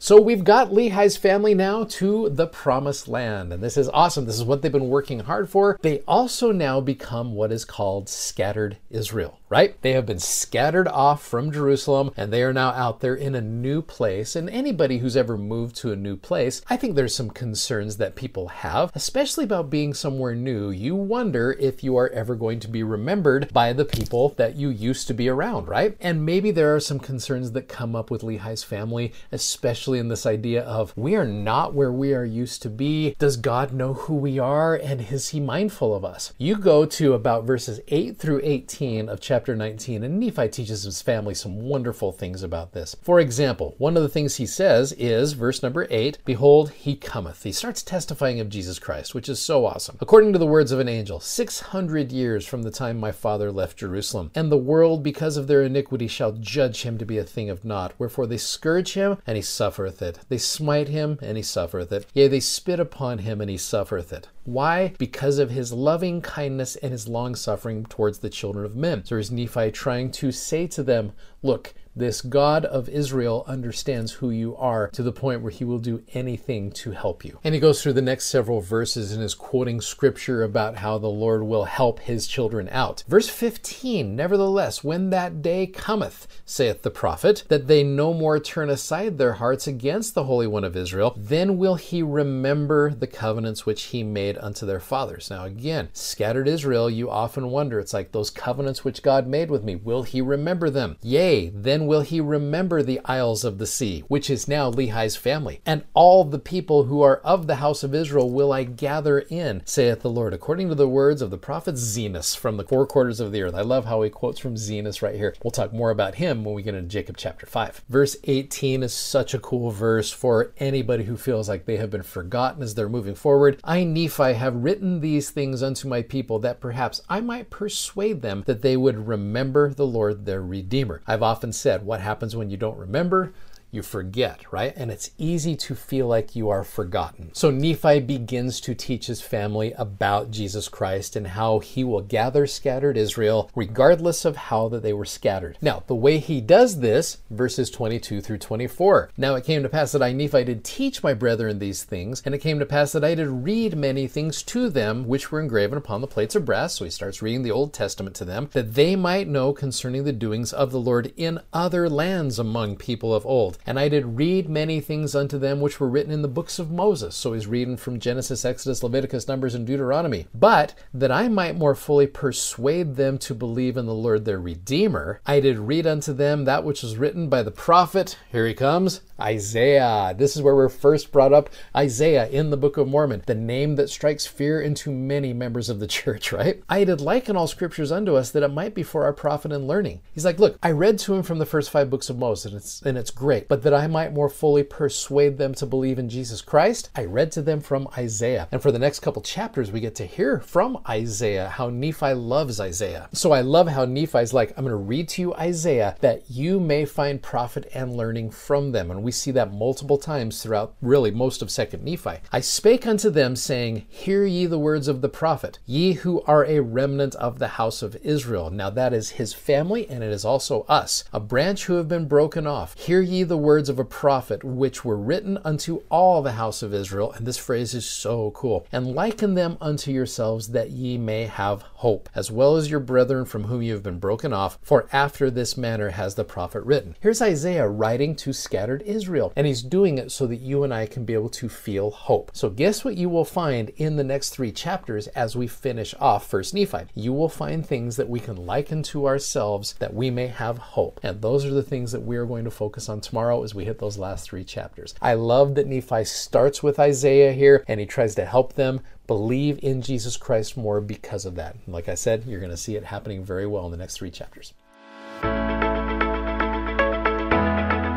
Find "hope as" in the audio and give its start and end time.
231.62-232.30